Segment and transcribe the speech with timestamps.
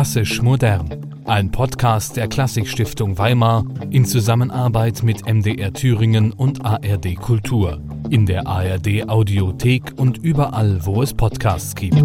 [0.00, 0.88] Klassisch modern.
[1.26, 7.78] Ein Podcast der Klassikstiftung Weimar in Zusammenarbeit mit MDR Thüringen und ARD Kultur.
[8.08, 11.98] In der ARD Audiothek und überall, wo es Podcasts gibt.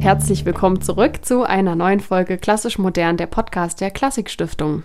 [0.00, 4.82] Herzlich willkommen zurück zu einer neuen Folge Klassisch Modern, der Podcast der Klassikstiftung.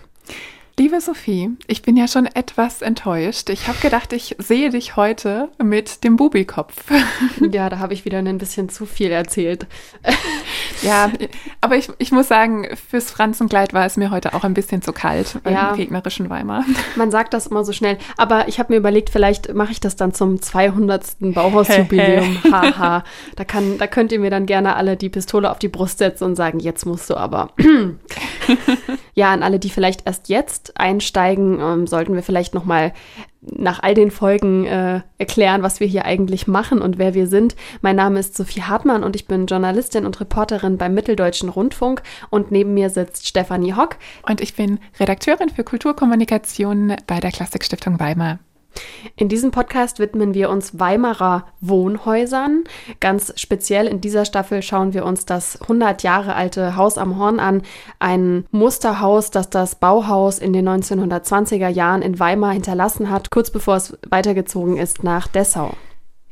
[0.78, 3.48] Liebe Sophie, ich bin ja schon etwas enttäuscht.
[3.48, 6.84] Ich habe gedacht, ich sehe dich heute mit dem Bubikopf.
[7.52, 9.66] Ja, da habe ich wieder ein bisschen zu viel erzählt.
[10.82, 11.10] Ja,
[11.60, 14.92] aber ich, ich muss sagen, fürs Franzenkleid war es mir heute auch ein bisschen zu
[14.92, 16.64] kalt ja, regnerischen Weimar.
[16.96, 17.98] Man sagt das immer so schnell.
[18.16, 21.16] Aber ich habe mir überlegt, vielleicht mache ich das dann zum 200.
[21.20, 22.42] Bauhausjubiläum.
[22.52, 23.04] Haha.
[23.36, 26.24] da, kann, da könnt ihr mir dann gerne alle die Pistole auf die Brust setzen
[26.24, 27.50] und sagen, jetzt musst du aber.
[29.14, 32.92] ja, an alle, die vielleicht erst jetzt einsteigen, ähm, sollten wir vielleicht noch mal
[33.40, 37.54] nach all den Folgen äh, erklären, was wir hier eigentlich machen und wer wir sind.
[37.80, 42.50] Mein Name ist Sophie Hartmann und ich bin Journalistin und Reporterin beim Mitteldeutschen Rundfunk und
[42.50, 43.96] neben mir sitzt Stefanie Hock.
[44.28, 48.38] Und ich bin Redakteurin für Kulturkommunikation bei der Klassikstiftung Weimar.
[49.16, 52.64] In diesem Podcast widmen wir uns Weimarer Wohnhäusern.
[53.00, 57.40] Ganz speziell in dieser Staffel schauen wir uns das 100 Jahre alte Haus am Horn
[57.40, 57.62] an,
[57.98, 63.76] ein Musterhaus, das das Bauhaus in den 1920er Jahren in Weimar hinterlassen hat, kurz bevor
[63.76, 65.72] es weitergezogen ist nach Dessau.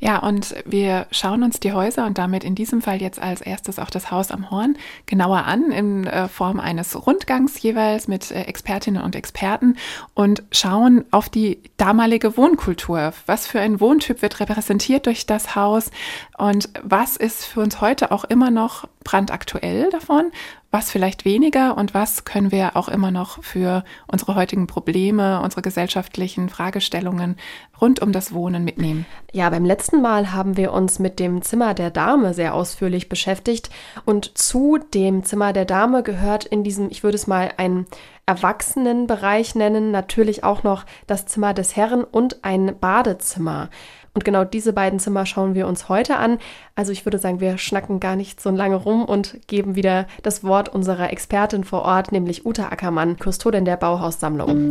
[0.04, 3.78] Ja, und wir schauen uns die Häuser und damit in diesem Fall jetzt als erstes
[3.78, 8.42] auch das Haus am Horn genauer an, in äh, Form eines Rundgangs jeweils mit äh,
[8.42, 9.78] Expertinnen und Experten
[10.12, 13.14] und schauen auf die damalige Wohnkultur.
[13.24, 15.90] Was für ein Wohntyp wird repräsentiert durch das Haus
[16.36, 20.32] und was ist für uns heute auch immer noch brandaktuell davon?
[20.74, 25.62] Was vielleicht weniger und was können wir auch immer noch für unsere heutigen Probleme, unsere
[25.62, 27.36] gesellschaftlichen Fragestellungen
[27.80, 29.06] rund um das Wohnen mitnehmen.
[29.32, 33.70] Ja, beim letzten Mal haben wir uns mit dem Zimmer der Dame sehr ausführlich beschäftigt
[34.04, 37.86] und zu dem Zimmer der Dame gehört in diesem, ich würde es mal ein
[38.26, 43.70] Erwachsenenbereich nennen, natürlich auch noch das Zimmer des Herren und ein Badezimmer.
[44.14, 46.38] Und genau diese beiden Zimmer schauen wir uns heute an.
[46.76, 50.44] Also ich würde sagen, wir schnacken gar nicht so lange rum und geben wieder das
[50.44, 54.70] Wort unserer Expertin vor Ort, nämlich Uta Ackermann, Kustodin der Bauhaussammlung.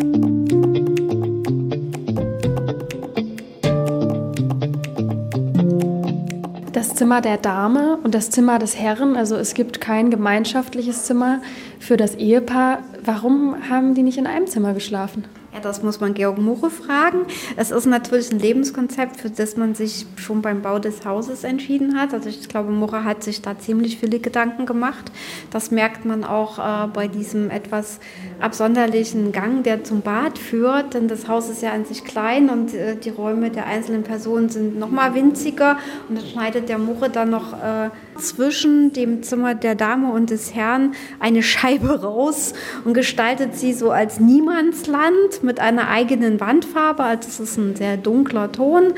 [6.71, 11.41] Das Zimmer der Dame und das Zimmer des Herren, also es gibt kein gemeinschaftliches Zimmer
[11.79, 12.79] für das Ehepaar.
[13.03, 15.25] Warum haben die nicht in einem Zimmer geschlafen?
[15.53, 17.27] Ja, das muss man Georg Muche fragen.
[17.57, 21.95] Es ist natürlich ein Lebenskonzept, für das man sich schon beim Bau des Hauses entschieden
[21.95, 22.11] hat.
[22.11, 25.11] Also ich glaube, Muche hat sich da ziemlich viele Gedanken gemacht.
[25.51, 27.99] Das merkt man auch äh, bei diesem etwas
[28.39, 30.95] absonderlichen Gang, der zum Bad führt.
[30.95, 34.49] Denn das Haus ist ja an sich klein und äh, die Räume der einzelnen Personen
[34.49, 35.77] sind noch mal winziger.
[36.09, 40.53] Und dann schneidet der Muche dann noch äh, zwischen dem Zimmer der Dame und des
[40.53, 42.53] Herrn eine Scheibe raus
[42.85, 47.97] und gestaltet sie so als Niemandsland mit einer eigenen Wandfarbe, also es ist ein sehr
[47.97, 48.93] dunkler Ton,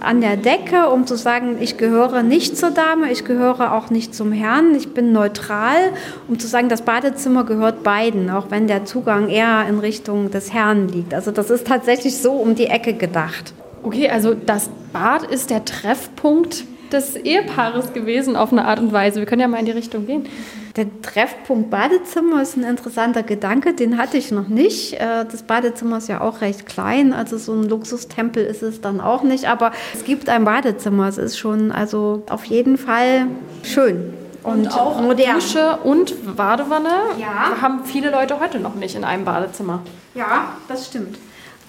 [0.00, 4.14] an der Decke, um zu sagen, ich gehöre nicht zur Dame, ich gehöre auch nicht
[4.14, 5.92] zum Herrn, ich bin neutral,
[6.28, 10.52] um zu sagen, das Badezimmer gehört beiden, auch wenn der Zugang eher in Richtung des
[10.52, 11.14] Herrn liegt.
[11.14, 13.54] Also das ist tatsächlich so um die Ecke gedacht.
[13.82, 19.20] Okay, also das Bad ist der Treffpunkt des Ehepaares gewesen auf eine Art und Weise.
[19.20, 20.26] Wir können ja mal in die Richtung gehen.
[20.76, 24.94] Der Treffpunkt Badezimmer ist ein interessanter Gedanke, den hatte ich noch nicht.
[24.94, 29.00] Äh, das Badezimmer ist ja auch recht klein, also so ein Luxustempel ist es dann
[29.00, 31.08] auch nicht, aber es gibt ein Badezimmer.
[31.08, 33.26] Es ist schon also auf jeden Fall
[33.62, 34.14] schön.
[34.44, 35.34] Und, und auch modern.
[35.34, 37.60] Dusche und Badewanne ja.
[37.60, 39.80] haben viele Leute heute noch nicht in einem Badezimmer.
[40.14, 41.18] Ja, das stimmt.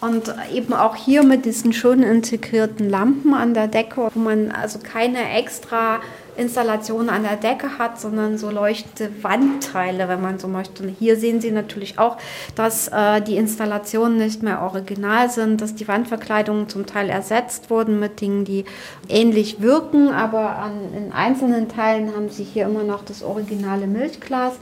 [0.02, 4.80] Und eben auch hier mit diesen schön integrierten Lampen an der Decke, wo man also
[4.80, 6.00] keine extra
[6.38, 10.84] Installation an der Decke hat, sondern so leuchtende Wandteile, wenn man so möchte.
[10.84, 12.18] Und hier sehen Sie natürlich auch,
[12.56, 18.00] dass äh, die Installationen nicht mehr original sind, dass die Wandverkleidungen zum Teil ersetzt wurden
[18.00, 18.64] mit Dingen, die
[19.10, 24.54] ähnlich wirken, aber an, in einzelnen Teilen haben Sie hier immer noch das originale Milchglas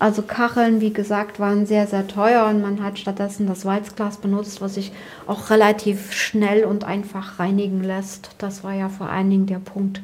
[0.00, 4.60] also Kacheln, wie gesagt, waren sehr, sehr teuer und man hat stattdessen das Walzglas benutzt,
[4.60, 4.92] was sich
[5.26, 8.30] auch relativ schnell und einfach reinigen lässt.
[8.38, 10.00] Das war ja vor allen Dingen der Punkt.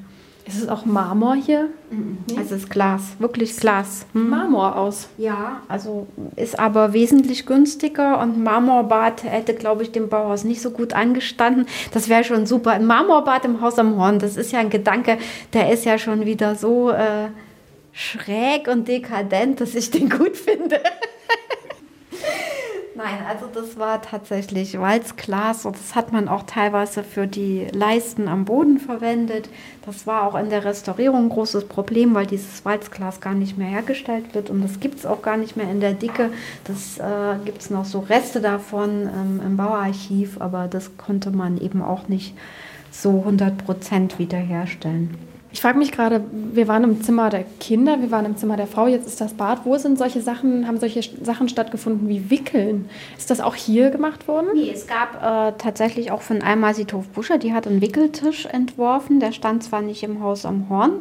[0.46, 1.70] Ist es auch Marmor hier?
[1.90, 2.18] Mhm.
[2.30, 2.40] Nee?
[2.40, 4.06] Es ist Glas, wirklich Glas.
[4.12, 4.28] Hm.
[4.28, 5.08] Marmor aus.
[5.18, 6.06] Ja, also
[6.36, 11.66] ist aber wesentlich günstiger und Marmorbad hätte, glaube ich, dem Bauhaus nicht so gut angestanden.
[11.92, 12.72] Das wäre schon super.
[12.72, 15.18] Ein Marmorbad im Haus am Horn, das ist ja ein Gedanke,
[15.52, 16.90] der ist ja schon wieder so.
[16.90, 17.28] Äh,
[17.96, 20.80] schräg und dekadent, dass ich den gut finde.
[22.94, 28.28] Nein, also das war tatsächlich Walzglas und das hat man auch teilweise für die Leisten
[28.28, 29.48] am Boden verwendet.
[29.84, 33.68] Das war auch in der Restaurierung ein großes Problem, weil dieses Walzglas gar nicht mehr
[33.68, 36.30] hergestellt wird und das gibt es auch gar nicht mehr in der Dicke.
[36.64, 41.56] Das äh, gibt es noch so Reste davon ähm, im Bauarchiv, aber das konnte man
[41.58, 42.34] eben auch nicht
[42.90, 45.35] so 100 Prozent wiederherstellen.
[45.56, 46.22] Ich frage mich gerade,
[46.52, 49.32] wir waren im Zimmer der Kinder, wir waren im Zimmer der Frau, jetzt ist das
[49.32, 49.60] Bad.
[49.64, 52.90] Wo sind solche Sachen, haben solche Sachen stattgefunden wie Wickeln?
[53.16, 54.48] Ist das auch hier gemacht worden?
[54.52, 59.18] Nee, es gab äh, tatsächlich auch von Alma Sithof Buscher, die hat einen Wickeltisch entworfen.
[59.18, 61.00] Der stand zwar nicht im Haus am Horn,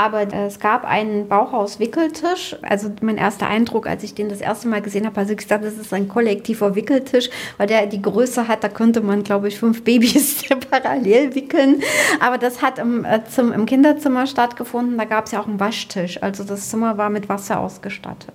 [0.00, 2.56] aber es gab einen Bauhaus-Wickeltisch.
[2.62, 5.62] Also mein erster Eindruck, als ich den das erste Mal gesehen habe, habe ich gesagt,
[5.62, 9.58] das ist ein kollektiver Wickeltisch, weil der die Größe hat, da könnte man, glaube ich,
[9.58, 11.82] fünf Babys parallel wickeln.
[12.18, 14.96] Aber das hat im, äh, zum, im Kinderzimmer stattgefunden.
[14.96, 16.22] Da gab es ja auch einen Waschtisch.
[16.22, 18.34] Also das Zimmer war mit Wasser ausgestattet.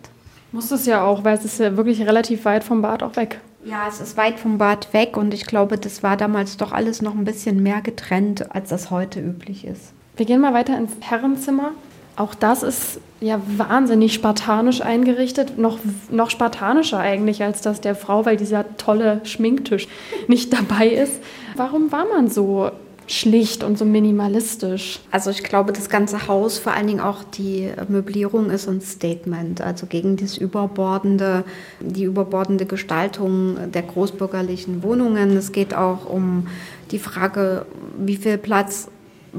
[0.51, 3.39] Muss es ja auch, weil es ist ja wirklich relativ weit vom Bad auch weg.
[3.63, 7.01] Ja, es ist weit vom Bad weg und ich glaube, das war damals doch alles
[7.01, 9.94] noch ein bisschen mehr getrennt, als das heute üblich ist.
[10.15, 11.71] Wir gehen mal weiter ins Herrenzimmer.
[12.15, 15.79] Auch das ist ja wahnsinnig spartanisch eingerichtet, noch,
[16.09, 19.88] noch spartanischer eigentlich als das der Frau, weil dieser tolle Schminktisch
[20.27, 21.19] nicht dabei ist.
[21.57, 22.71] Warum war man so
[23.07, 25.00] schlicht und so minimalistisch.
[25.12, 29.61] Also ich glaube, das ganze Haus, vor allen Dingen auch die Möblierung ist ein Statement,
[29.61, 31.44] also gegen das überbordende,
[31.79, 35.38] die überbordende Gestaltung der großbürgerlichen Wohnungen.
[35.38, 36.47] Es geht auch um
[36.91, 37.65] die Frage,
[37.97, 38.89] wie viel Platz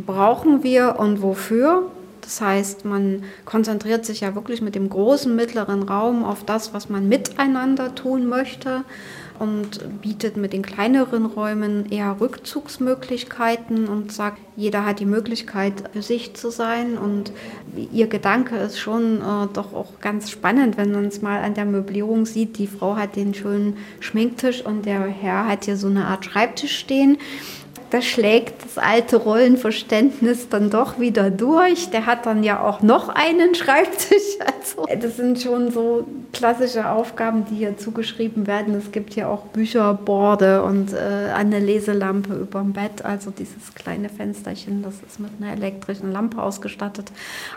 [0.05, 1.91] brauchen wir und wofür.
[2.21, 6.89] Das heißt, man konzentriert sich ja wirklich mit dem großen mittleren Raum auf das, was
[6.89, 8.83] man miteinander tun möchte
[9.39, 16.03] und bietet mit den kleineren Räumen eher Rückzugsmöglichkeiten und sagt, jeder hat die Möglichkeit, für
[16.03, 16.99] sich zu sein.
[16.99, 17.33] Und
[17.93, 21.67] ihr Gedanke ist schon äh, doch auch ganz spannend, wenn man es mal an der
[21.67, 22.59] Möblierung sieht.
[22.59, 26.77] Die Frau hat den schönen Schminktisch und der Herr hat hier so eine Art Schreibtisch
[26.77, 27.19] stehen
[27.97, 31.89] da schlägt das alte Rollenverständnis dann doch wieder durch.
[31.89, 34.37] Der hat dann ja auch noch einen Schreibtisch.
[34.45, 38.75] Also, das sind schon so klassische Aufgaben, die hier zugeschrieben werden.
[38.75, 43.03] Es gibt hier auch Bücherborde und äh, eine Leselampe über dem Bett.
[43.03, 47.11] Also dieses kleine Fensterchen, das ist mit einer elektrischen Lampe ausgestattet.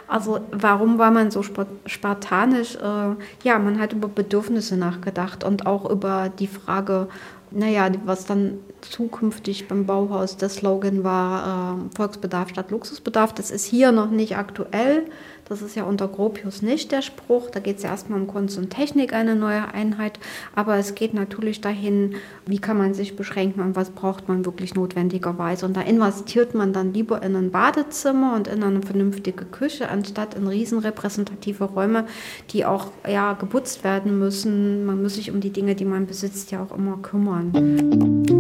[0.07, 1.44] Also warum war man so
[1.86, 2.75] spartanisch?
[2.75, 7.09] Äh, ja, man hat über Bedürfnisse nachgedacht und auch über die Frage,
[7.51, 13.34] naja, was dann zukünftig beim Bauhaus der Slogan war, äh, Volksbedarf statt Luxusbedarf.
[13.34, 15.06] Das ist hier noch nicht aktuell.
[15.50, 17.50] Das ist ja unter Gropius nicht der Spruch.
[17.50, 20.20] Da geht es ja erstmal um Kunst und Technik, eine neue Einheit.
[20.56, 22.16] Aber es geht natürlich dahin,
[22.46, 25.66] wie kann man sich beschränken und was braucht man wirklich notwendigerweise.
[25.66, 30.36] Und da investiert man dann lieber in ein Badezimmer und in eine vernünftige Küche, anstatt
[30.36, 32.06] in riesenrepräsentative Räume,
[32.52, 34.86] die auch ja, geputzt werden müssen.
[34.86, 38.38] Man muss sich um die Dinge, die man besitzt, ja auch immer kümmern.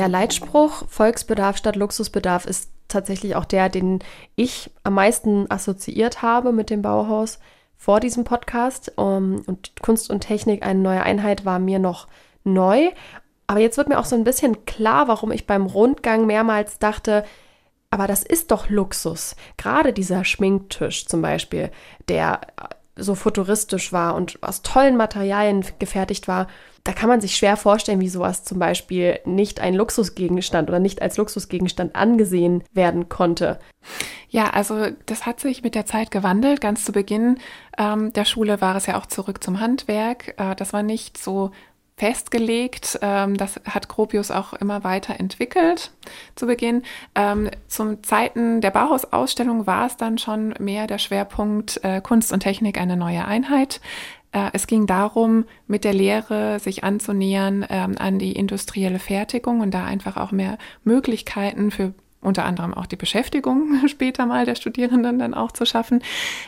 [0.00, 3.98] Der Leitspruch Volksbedarf statt Luxusbedarf ist tatsächlich auch der, den
[4.34, 7.38] ich am meisten assoziiert habe mit dem Bauhaus
[7.76, 8.96] vor diesem Podcast.
[8.96, 12.08] Um, und Kunst und Technik, eine neue Einheit, war mir noch
[12.44, 12.88] neu.
[13.46, 17.22] Aber jetzt wird mir auch so ein bisschen klar, warum ich beim Rundgang mehrmals dachte,
[17.90, 19.36] aber das ist doch Luxus.
[19.58, 21.70] Gerade dieser Schminktisch zum Beispiel,
[22.08, 22.40] der
[22.96, 26.46] so futuristisch war und aus tollen Materialien gefertigt war,
[26.84, 31.02] da kann man sich schwer vorstellen, wie sowas zum Beispiel nicht ein Luxusgegenstand oder nicht
[31.02, 33.58] als Luxusgegenstand angesehen werden konnte.
[34.28, 36.60] Ja, also das hat sich mit der Zeit gewandelt.
[36.60, 37.38] Ganz zu Beginn
[37.76, 40.34] ähm, der Schule war es ja auch zurück zum Handwerk.
[40.38, 41.50] Äh, das war nicht so
[42.00, 42.98] festgelegt.
[43.02, 45.90] Ähm, das hat Gropius auch immer weiter entwickelt
[46.34, 46.82] zu Beginn.
[47.14, 52.40] Ähm, zum Zeiten der Bauhausausstellung war es dann schon mehr der Schwerpunkt äh, Kunst und
[52.40, 53.82] Technik eine neue Einheit.
[54.32, 59.72] Äh, es ging darum, mit der Lehre sich anzunähern ähm, an die industrielle Fertigung und
[59.72, 65.18] da einfach auch mehr Möglichkeiten für unter anderem auch die Beschäftigung später mal der Studierenden
[65.18, 66.02] dann auch zu schaffen.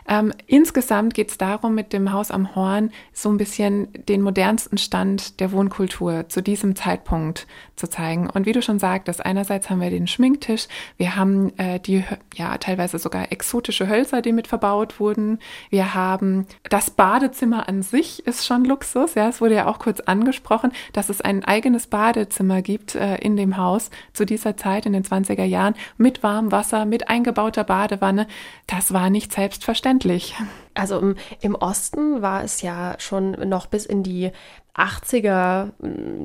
[0.06, 4.76] Ähm, insgesamt geht es darum, mit dem Haus am Horn so ein bisschen den modernsten
[4.76, 8.28] Stand der Wohnkultur zu diesem Zeitpunkt zu zeigen.
[8.28, 12.58] Und wie du schon sagtest, einerseits haben wir den Schminktisch, wir haben äh, die ja
[12.58, 15.38] teilweise sogar exotische Hölzer, die mit verbaut wurden.
[15.70, 19.14] Wir haben das Badezimmer an sich ist schon Luxus.
[19.14, 23.36] Ja, es wurde ja auch kurz angesprochen, dass es ein eigenes Badezimmer gibt äh, in
[23.36, 27.64] dem Haus zu dieser Zeit in den 20er Jahren Jahren mit warmem Wasser, mit eingebauter
[27.64, 28.26] Badewanne.
[28.66, 30.34] Das war nicht selbstverständlich.
[30.74, 34.32] Also im, im Osten war es ja schon noch bis in die
[34.74, 35.70] 80er,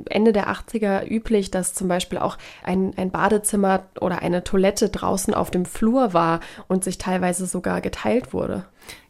[0.10, 5.34] Ende der 80er üblich, dass zum Beispiel auch ein, ein Badezimmer oder eine Toilette draußen
[5.34, 8.66] auf dem Flur war und sich teilweise sogar geteilt wurde.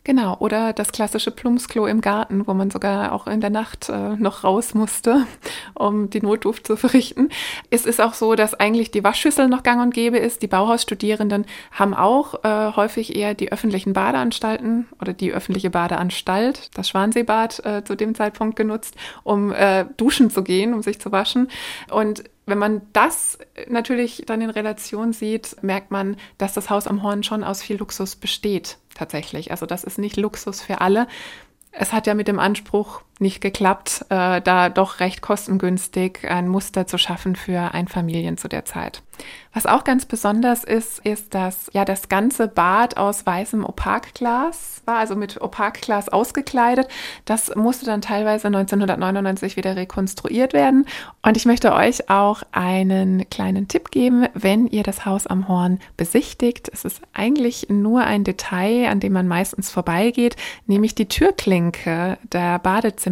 [0.08, 4.16] Genau, oder das klassische Plumpsklo im Garten, wo man sogar auch in der Nacht äh,
[4.16, 5.28] noch raus musste,
[5.74, 7.28] um die Notdurft zu verrichten.
[7.72, 10.42] Es ist auch so, dass eigentlich die Waschschüssel noch gang und gäbe ist.
[10.42, 16.88] Die Bauhausstudierenden haben auch äh, häufig eher die öffentlichen Badeanstalten oder die öffentliche Badeanstalt, das
[16.88, 21.50] Schwanseebad, äh, zu dem Zeitpunkt genutzt, um äh, duschen zu gehen, um sich zu waschen.
[21.92, 23.38] Und wenn man das
[23.68, 27.78] natürlich dann in Relation sieht, merkt man, dass das Haus am Horn schon aus viel
[27.78, 29.52] Luxus besteht, tatsächlich.
[29.52, 31.08] Also das ist nicht Luxus für alle.
[31.72, 36.88] Es hat ja mit dem Anspruch nicht geklappt, äh, da doch recht kostengünstig ein Muster
[36.88, 39.02] zu schaffen für Einfamilien zu der Zeit.
[39.54, 44.98] Was auch ganz besonders ist, ist, dass ja das ganze Bad aus weißem Opakglas war,
[44.98, 46.88] also mit Opakglas ausgekleidet.
[47.26, 50.86] Das musste dann teilweise 1999 wieder rekonstruiert werden.
[51.24, 55.80] Und ich möchte euch auch einen kleinen Tipp geben, wenn ihr das Haus am Horn
[55.98, 56.70] besichtigt.
[56.72, 60.36] Es ist eigentlich nur ein Detail, an dem man meistens vorbeigeht,
[60.68, 62.60] nämlich die Türklinke der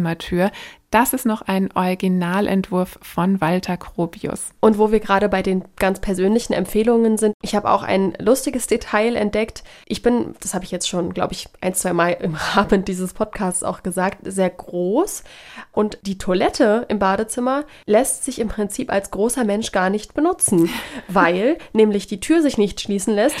[0.02, 0.50] Badezimmertür
[0.90, 4.50] das ist noch ein Originalentwurf von Walter Gropius.
[4.60, 8.66] Und wo wir gerade bei den ganz persönlichen Empfehlungen sind, ich habe auch ein lustiges
[8.66, 9.64] Detail entdeckt.
[9.86, 13.14] Ich bin, das habe ich jetzt schon, glaube ich, ein, zwei Mal im Rahmen dieses
[13.14, 15.24] Podcasts auch gesagt, sehr groß.
[15.72, 20.70] Und die Toilette im Badezimmer lässt sich im Prinzip als großer Mensch gar nicht benutzen,
[21.08, 23.36] weil nämlich die Tür sich nicht schließen lässt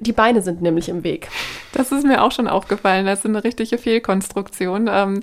[0.00, 1.28] die Beine sind nämlich im Weg.
[1.72, 3.06] Das ist mir auch schon aufgefallen.
[3.06, 4.88] Das ist eine richtige Fehlkonstruktion.
[4.90, 5.22] Ähm,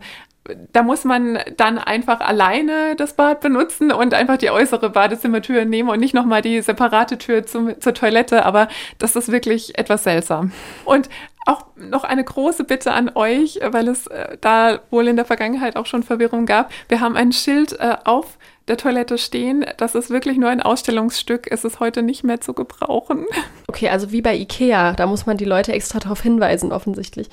[0.74, 5.90] da muss man dann einfach alleine das Bad benutzen und einfach die äußere Badezimmertür nehmen
[5.90, 8.46] und nicht nochmal die separate Tür zum, zur Toilette.
[8.46, 10.52] Aber das ist wirklich etwas seltsam.
[10.86, 11.10] Und
[11.48, 15.76] auch noch eine große Bitte an euch, weil es äh, da wohl in der Vergangenheit
[15.76, 16.72] auch schon Verwirrung gab.
[16.90, 18.38] Wir haben ein Schild äh, auf
[18.68, 19.66] der Toilette stehen.
[19.78, 21.48] Das ist wirklich nur ein Ausstellungsstück.
[21.50, 23.26] Es ist heute nicht mehr zu gebrauchen.
[23.68, 24.94] Okay, also wie bei Ikea.
[24.94, 27.30] Da muss man die Leute extra darauf hinweisen, offensichtlich.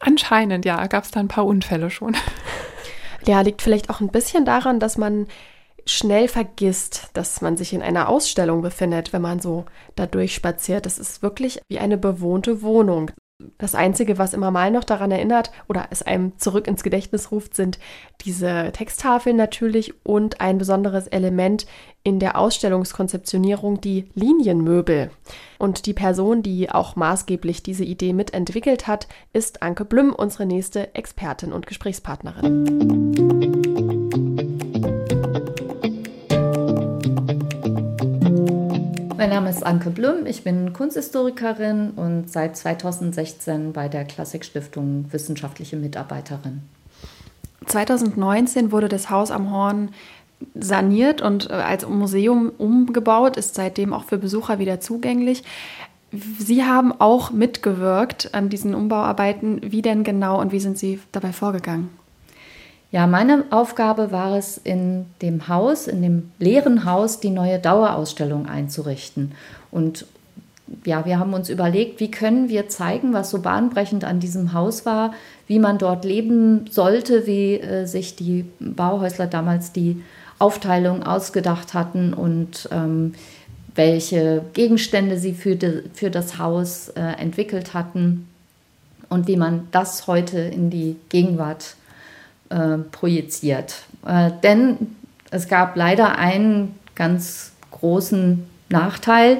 [0.00, 0.86] Anscheinend, ja.
[0.86, 2.16] Gab es da ein paar Unfälle schon.
[3.26, 5.26] Ja, liegt vielleicht auch ein bisschen daran, dass man
[5.84, 10.86] schnell vergisst, dass man sich in einer Ausstellung befindet, wenn man so da durchspaziert.
[10.86, 13.10] Das ist wirklich wie eine bewohnte Wohnung.
[13.58, 17.54] Das Einzige, was immer mal noch daran erinnert oder es einem zurück ins Gedächtnis ruft,
[17.54, 17.78] sind
[18.22, 21.66] diese Texttafeln natürlich und ein besonderes Element
[22.02, 25.10] in der Ausstellungskonzeptionierung, die Linienmöbel.
[25.58, 30.94] Und die Person, die auch maßgeblich diese Idee mitentwickelt hat, ist Anke Blüm, unsere nächste
[30.94, 33.35] Expertin und Gesprächspartnerin.
[39.26, 45.76] Mein Name ist Anke Blüm, ich bin Kunsthistorikerin und seit 2016 bei der Klassikstiftung wissenschaftliche
[45.76, 46.62] Mitarbeiterin.
[47.64, 49.90] 2019 wurde das Haus am Horn
[50.54, 55.42] saniert und äh, als Museum umgebaut, ist seitdem auch für Besucher wieder zugänglich.
[56.12, 59.60] Sie haben auch mitgewirkt an diesen Umbauarbeiten.
[59.72, 61.90] Wie denn genau und wie sind Sie dabei vorgegangen?
[62.92, 68.46] Ja, meine Aufgabe war es, in dem Haus, in dem leeren Haus, die neue Dauerausstellung
[68.46, 69.32] einzurichten.
[69.70, 70.06] Und
[70.84, 74.86] ja, wir haben uns überlegt, wie können wir zeigen, was so bahnbrechend an diesem Haus
[74.86, 75.12] war,
[75.46, 80.02] wie man dort leben sollte, wie äh, sich die Bauhäusler damals die
[80.38, 83.14] Aufteilung ausgedacht hatten und ähm,
[83.74, 88.28] welche Gegenstände sie für, de, für das Haus äh, entwickelt hatten
[89.08, 91.76] und wie man das heute in die Gegenwart
[92.50, 93.82] äh, projiziert.
[94.06, 94.96] Äh, denn
[95.30, 99.38] es gab leider einen ganz großen Nachteil.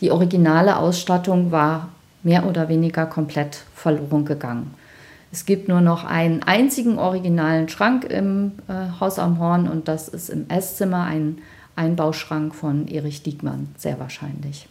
[0.00, 1.88] Die originale Ausstattung war
[2.22, 4.74] mehr oder weniger komplett verloren gegangen.
[5.32, 10.08] Es gibt nur noch einen einzigen originalen Schrank im äh, Haus am Horn und das
[10.08, 11.38] ist im Esszimmer ein
[11.76, 14.68] Einbauschrank von Erich Diekmann, sehr wahrscheinlich.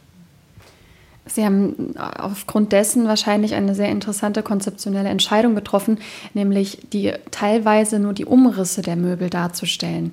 [1.26, 6.00] Sie haben aufgrund dessen wahrscheinlich eine sehr interessante konzeptionelle Entscheidung getroffen,
[6.34, 10.12] nämlich die teilweise nur die Umrisse der Möbel darzustellen.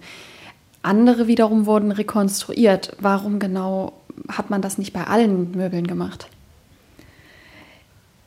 [0.82, 2.96] Andere wiederum wurden rekonstruiert.
[3.00, 3.92] Warum genau
[4.28, 6.28] hat man das nicht bei allen Möbeln gemacht?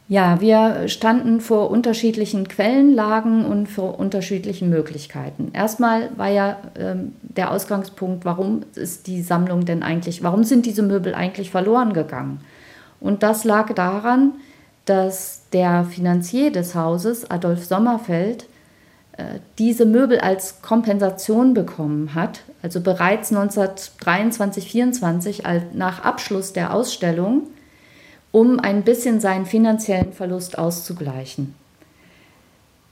[0.09, 5.51] Ja, wir standen vor unterschiedlichen Quellenlagen und vor unterschiedlichen Möglichkeiten.
[5.53, 10.83] Erstmal war ja ähm, der Ausgangspunkt, warum ist die Sammlung denn eigentlich, warum sind diese
[10.83, 12.41] Möbel eigentlich verloren gegangen?
[13.03, 14.35] Und das lag daran,
[14.85, 18.45] dass der Finanzier des Hauses, Adolf Sommerfeld,
[19.17, 25.43] äh, diese Möbel als Kompensation bekommen hat, also bereits 1923, 24
[25.73, 27.43] nach Abschluss der Ausstellung,
[28.31, 31.55] um ein bisschen seinen finanziellen Verlust auszugleichen.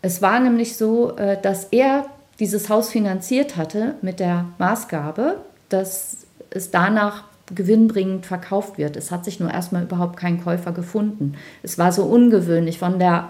[0.02, 2.06] Es war nämlich so, äh, dass er
[2.40, 5.38] dieses Haus finanziert hatte mit der Maßgabe,
[5.70, 8.96] dass es danach gewinnbringend verkauft wird.
[8.96, 11.36] Es hat sich nur erstmal überhaupt kein Käufer gefunden.
[11.64, 13.30] Es war so ungewöhnlich von der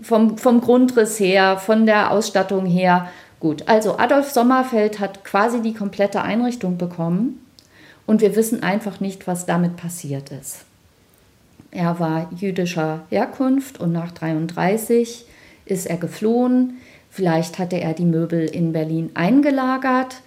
[0.00, 3.08] vom, vom Grundriss her, von der Ausstattung her.
[3.40, 7.40] Gut, also Adolf Sommerfeld hat quasi die komplette Einrichtung bekommen
[8.06, 10.64] und wir wissen einfach nicht, was damit passiert ist.
[11.70, 15.24] Er war jüdischer Herkunft und nach 33
[15.64, 16.78] ist er geflohen.
[17.10, 20.20] Vielleicht hatte er die Möbel in Berlin eingelagert,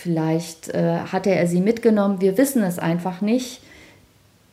[0.00, 2.20] vielleicht äh, hatte er sie mitgenommen.
[2.20, 3.60] Wir wissen es einfach nicht.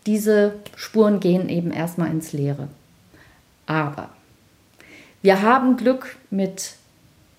[0.06, 2.68] Diese Spuren gehen eben erstmal ins Leere.
[3.66, 4.10] Aber
[5.22, 6.75] wir haben Glück mit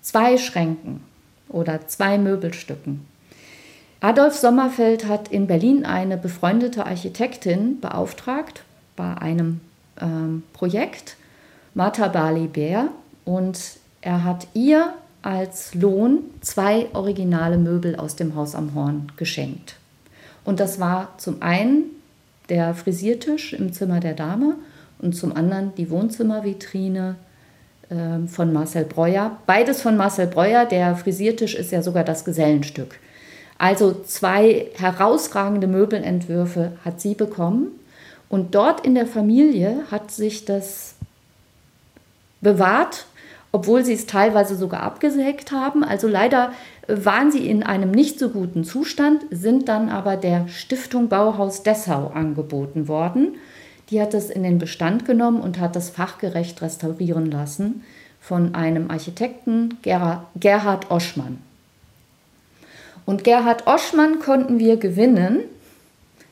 [0.01, 1.03] zwei Schränken
[1.47, 3.05] oder zwei Möbelstücken.
[4.01, 8.63] Adolf Sommerfeld hat in Berlin eine befreundete Architektin beauftragt
[8.95, 9.59] bei einem
[9.99, 11.17] ähm, Projekt,
[11.73, 12.89] Martha Barley-Bär,
[13.25, 13.59] und
[14.01, 19.75] er hat ihr als Lohn zwei originale Möbel aus dem Haus am Horn geschenkt.
[20.45, 21.83] Und das war zum einen
[22.49, 24.55] der Frisiertisch im Zimmer der Dame
[24.99, 27.15] und zum anderen die Wohnzimmervitrine
[27.89, 29.37] äh, von Marcel Breuer.
[29.45, 30.65] Beides von Marcel Breuer.
[30.65, 32.99] Der Frisiertisch ist ja sogar das Gesellenstück.
[33.57, 37.67] Also zwei herausragende Möbelentwürfe hat sie bekommen.
[38.29, 40.95] Und dort in der Familie hat sich das
[42.41, 43.05] bewahrt,
[43.51, 45.83] obwohl sie es teilweise sogar abgesägt haben.
[45.83, 46.51] Also leider
[46.87, 52.11] waren sie in einem nicht so guten Zustand, sind dann aber der Stiftung Bauhaus Dessau
[52.13, 53.35] angeboten worden.
[53.89, 57.83] Die hat es in den Bestand genommen und hat das fachgerecht restaurieren lassen
[58.21, 61.39] von einem Architekten Gerhard Oschmann.
[63.05, 65.39] Und Gerhard Oschmann konnten wir gewinnen,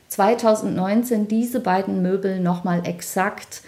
[0.08, 3.62] 2019 diese beiden Möbel nochmal exakt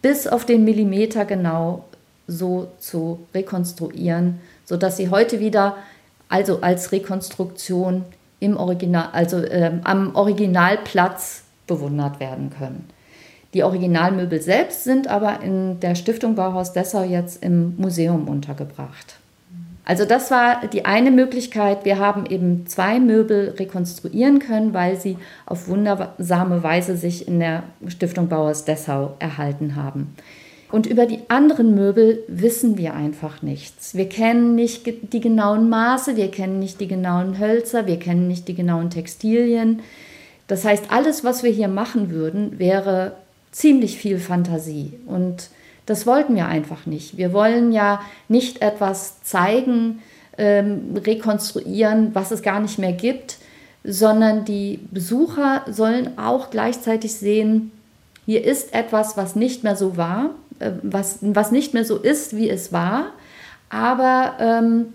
[0.00, 1.84] bis auf den Millimeter genau
[2.26, 5.76] so zu rekonstruieren, sodass sie heute wieder
[6.28, 8.04] also als Rekonstruktion
[8.40, 12.88] im Original, also äh, am Originalplatz bewundert werden können.
[13.54, 19.16] Die Originalmöbel selbst sind aber in der Stiftung Bauhaus Dessau jetzt im Museum untergebracht.
[19.86, 21.84] Also das war die eine Möglichkeit.
[21.84, 27.62] Wir haben eben zwei Möbel rekonstruieren können, weil sie auf wundersame Weise sich in der
[27.86, 30.16] Stiftung Bauers Dessau erhalten haben.
[30.70, 33.94] Und über die anderen Möbel wissen wir einfach nichts.
[33.94, 38.48] Wir kennen nicht die genauen Maße, wir kennen nicht die genauen Hölzer, wir kennen nicht
[38.48, 39.80] die genauen Textilien.
[40.48, 43.12] Das heißt, alles, was wir hier machen würden, wäre
[43.52, 44.94] ziemlich viel Fantasie.
[45.06, 45.50] Und
[45.86, 47.16] das wollten wir einfach nicht.
[47.16, 50.02] Wir wollen ja nicht etwas zeigen,
[50.36, 53.38] ähm, rekonstruieren, was es gar nicht mehr gibt,
[53.84, 57.70] sondern die Besucher sollen auch gleichzeitig sehen,
[58.26, 60.30] hier ist etwas, was nicht mehr so war,
[60.82, 63.12] was, was nicht mehr so ist, wie es war,
[63.68, 64.86] aber ähm,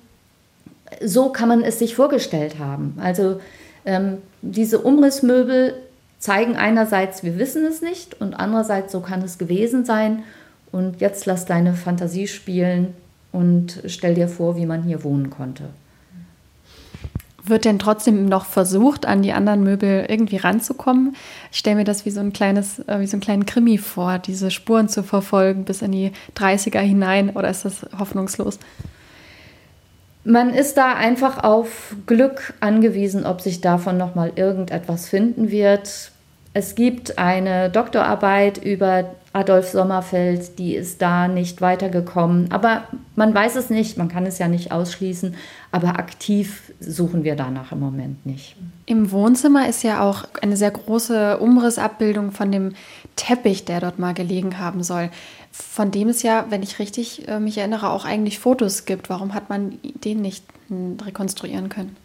[1.03, 2.97] so kann man es sich vorgestellt haben.
[3.01, 3.39] Also
[3.85, 5.75] ähm, diese Umrissmöbel
[6.19, 10.23] zeigen einerseits, wir wissen es nicht und andererseits, so kann es gewesen sein
[10.71, 12.93] und jetzt lass deine Fantasie spielen
[13.31, 15.65] und stell dir vor, wie man hier wohnen konnte.
[17.51, 21.17] Wird denn trotzdem noch versucht, an die anderen Möbel irgendwie ranzukommen?
[21.51, 24.19] Ich stelle mir das wie so ein kleines, äh, wie so einen kleinen Krimi vor,
[24.19, 28.57] diese Spuren zu verfolgen bis in die 30er hinein, oder ist das hoffnungslos?
[30.23, 36.13] Man ist da einfach auf Glück angewiesen, ob sich davon nochmal irgendetwas finden wird.
[36.53, 42.51] Es gibt eine Doktorarbeit über Adolf Sommerfeld, die ist da nicht weitergekommen.
[42.51, 42.83] Aber
[43.15, 45.35] man weiß es nicht, man kann es ja nicht ausschließen,
[45.71, 48.57] aber aktiv suchen wir danach im Moment nicht.
[48.85, 52.73] Im Wohnzimmer ist ja auch eine sehr große Umrissabbildung von dem
[53.15, 55.09] Teppich, der dort mal gelegen haben soll.
[55.51, 59.09] Von dem es ja, wenn ich richtig äh, mich erinnere, auch eigentlich Fotos gibt.
[59.09, 61.95] Warum hat man den nicht rekonstruieren können?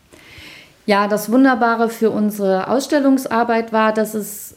[0.86, 4.55] Ja, das Wunderbare für unsere Ausstellungsarbeit war, dass es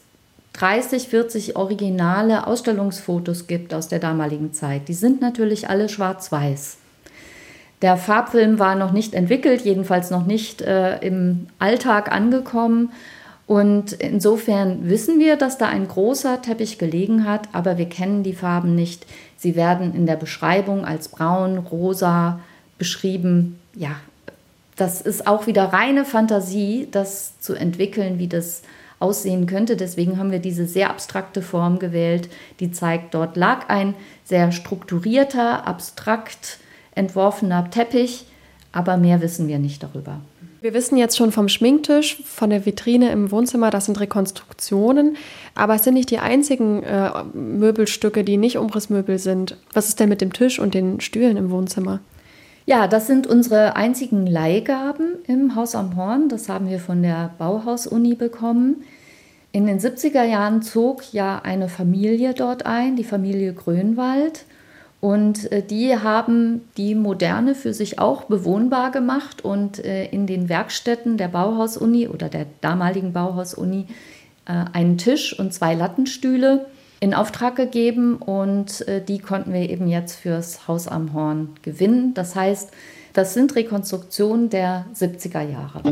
[0.60, 4.88] 30, 40 originale Ausstellungsfotos gibt aus der damaligen Zeit.
[4.88, 6.76] Die sind natürlich alle schwarz-weiß.
[7.80, 12.92] Der Farbfilm war noch nicht entwickelt, jedenfalls noch nicht äh, im Alltag angekommen.
[13.46, 18.34] Und insofern wissen wir, dass da ein großer Teppich gelegen hat, aber wir kennen die
[18.34, 19.06] Farben nicht.
[19.38, 22.38] Sie werden in der Beschreibung als braun, rosa
[22.76, 23.58] beschrieben.
[23.74, 23.96] Ja,
[24.76, 28.60] das ist auch wieder reine Fantasie, das zu entwickeln, wie das
[29.00, 29.76] aussehen könnte.
[29.76, 32.28] Deswegen haben wir diese sehr abstrakte Form gewählt,
[32.60, 36.58] die zeigt, dort lag ein sehr strukturierter, abstrakt
[36.94, 38.26] entworfener Teppich,
[38.72, 40.20] aber mehr wissen wir nicht darüber.
[40.60, 45.16] Wir wissen jetzt schon vom Schminktisch, von der Vitrine im Wohnzimmer, das sind Rekonstruktionen,
[45.54, 49.56] aber es sind nicht die einzigen äh, Möbelstücke, die nicht Umrissmöbel sind.
[49.72, 52.00] Was ist denn mit dem Tisch und den Stühlen im Wohnzimmer?
[52.70, 56.28] Ja, das sind unsere einzigen Leihgaben im Haus am Horn.
[56.28, 58.84] Das haben wir von der Bauhaus-Uni bekommen.
[59.50, 64.44] In den 70er Jahren zog ja eine Familie dort ein, die Familie Grönwald.
[65.00, 70.48] Und äh, die haben die Moderne für sich auch bewohnbar gemacht und äh, in den
[70.48, 73.86] Werkstätten der Bauhaus-Uni oder der damaligen Bauhaus-Uni
[74.46, 76.66] äh, einen Tisch und zwei Lattenstühle
[77.00, 82.12] in Auftrag gegeben und die konnten wir eben jetzt fürs Haus am Horn gewinnen.
[82.14, 82.70] Das heißt,
[83.12, 85.82] das sind Rekonstruktionen der 70er Jahre.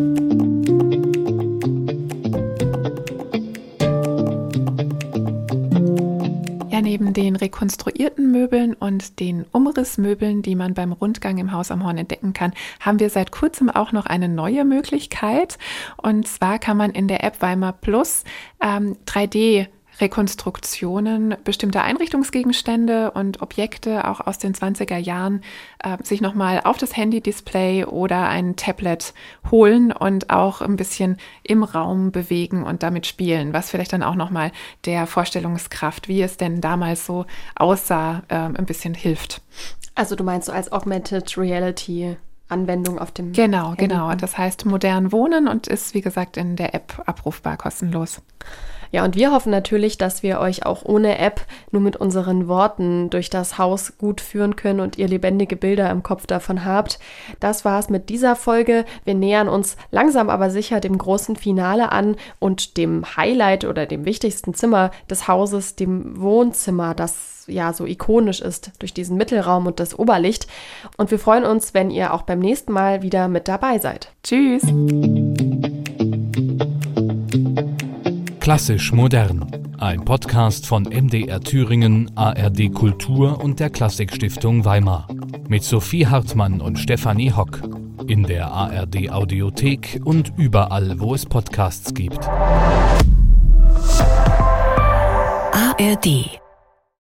[6.88, 11.98] neben den rekonstruierten Möbeln und den Umrissmöbeln, die man beim Rundgang im Haus am Horn
[11.98, 15.58] entdecken kann, haben wir seit kurzem auch noch eine neue Möglichkeit.
[15.98, 18.24] Und zwar kann man in der App Weimar Plus
[18.60, 19.68] ähm, 3D
[20.00, 25.42] Rekonstruktionen bestimmter Einrichtungsgegenstände und Objekte auch aus den 20er Jahren
[25.82, 29.14] äh, sich nochmal auf das Handy-Display oder ein Tablet
[29.50, 34.14] holen und auch ein bisschen im Raum bewegen und damit spielen, was vielleicht dann auch
[34.14, 34.52] nochmal
[34.84, 39.40] der Vorstellungskraft, wie es denn damals so aussah, äh, ein bisschen hilft.
[39.94, 42.16] Also du meinst so als Augmented Reality
[42.48, 43.88] Anwendung auf dem Genau, Handy.
[43.88, 44.14] genau.
[44.14, 48.22] Das heißt modern wohnen und ist wie gesagt in der App abrufbar kostenlos.
[48.90, 53.10] Ja, und wir hoffen natürlich, dass wir euch auch ohne App nur mit unseren Worten
[53.10, 56.98] durch das Haus gut führen können und ihr lebendige Bilder im Kopf davon habt.
[57.40, 58.84] Das war's mit dieser Folge.
[59.04, 64.04] Wir nähern uns langsam aber sicher dem großen Finale an und dem Highlight oder dem
[64.04, 69.80] wichtigsten Zimmer des Hauses, dem Wohnzimmer, das ja so ikonisch ist durch diesen Mittelraum und
[69.80, 70.46] das Oberlicht.
[70.96, 74.12] Und wir freuen uns, wenn ihr auch beim nächsten Mal wieder mit dabei seid.
[74.22, 74.62] Tschüss!
[78.48, 79.44] Klassisch modern.
[79.76, 85.06] Ein Podcast von MDR Thüringen, ARD Kultur und der Klassikstiftung Weimar.
[85.50, 87.60] Mit Sophie Hartmann und Stefanie Hock.
[88.06, 92.26] In der ARD Audiothek und überall, wo es Podcasts gibt.
[95.52, 96.40] ARD